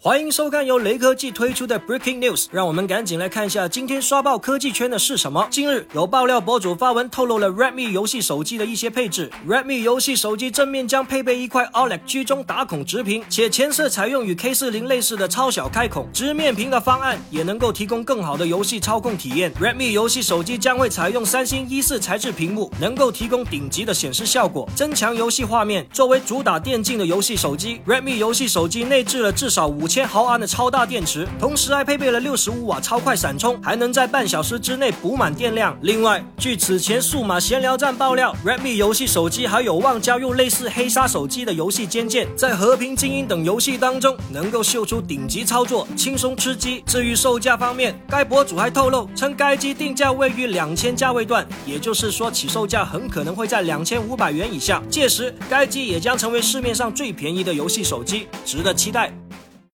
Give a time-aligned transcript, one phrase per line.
[0.00, 5.48] 欢迎收看由雷科技推出的 Breaking News，让我们赶紧来看一下今天刷爆科技圈的是什么。
[5.50, 9.28] 近日有爆料博主发文透露了 Redmi 游戏手机的一些配置。
[9.48, 19.52] Redmi 游戏手机正面将配备一块 OLED 居中打孔直屏，且前摄采用与 K40 类似的超小开孔直面屏的方案，也能够提供更好的游戏操控体验。
[19.54, 25.84] Redmi 游戏手机将会采用三星 E 四材质屏幕，能够提供顶级的显示效果，增强游戏画面。
[25.92, 29.88] 作为主打电竞的游戏手机，Redmi 游戏手机内置了至少五。
[29.98, 35.76] 千毫安的超大电池，同时还配备了六十五瓦超快闪充，还能在半小时之内补满电量。
[35.82, 46.80] 另外，据此前数码闲聊站爆料，Redmi 游戏手机还有望加入类似黑鲨手机的游戏尖键，在和平精英等游戏当中能够秀出顶级操作，轻松吃鸡。
[46.86, 54.80] 至于售价方面，该博主还透露称该机定价位于两千价位段，也就是说起售价很可能会在两千五百元以下。
[54.88, 59.12] 届时，该机也将成为市面上最便宜的游戏手机，值得期待。